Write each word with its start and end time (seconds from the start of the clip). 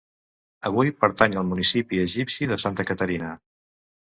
Avui 0.69 0.91
pertany 1.03 1.37
al 1.41 1.45
municipi 1.49 2.01
egipci 2.07 2.49
de 2.53 2.59
Santa 2.65 2.89
Caterina. 2.89 3.31